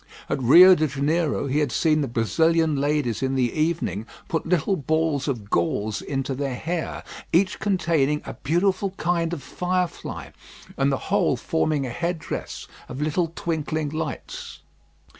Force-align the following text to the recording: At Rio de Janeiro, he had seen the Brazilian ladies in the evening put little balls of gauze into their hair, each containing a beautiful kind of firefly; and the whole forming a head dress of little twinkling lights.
At 0.31 0.41
Rio 0.41 0.73
de 0.73 0.87
Janeiro, 0.87 1.45
he 1.45 1.59
had 1.59 1.71
seen 1.71 2.01
the 2.01 2.07
Brazilian 2.07 2.75
ladies 2.77 3.21
in 3.21 3.35
the 3.35 3.53
evening 3.53 4.07
put 4.27 4.47
little 4.47 4.75
balls 4.75 5.27
of 5.27 5.51
gauze 5.51 6.01
into 6.01 6.33
their 6.33 6.55
hair, 6.55 7.03
each 7.31 7.59
containing 7.59 8.23
a 8.25 8.33
beautiful 8.33 8.89
kind 8.97 9.31
of 9.31 9.43
firefly; 9.43 10.29
and 10.75 10.91
the 10.91 10.97
whole 11.11 11.35
forming 11.37 11.85
a 11.85 11.91
head 11.91 12.17
dress 12.17 12.67
of 12.89 12.99
little 12.99 13.31
twinkling 13.35 13.89
lights. 13.89 14.61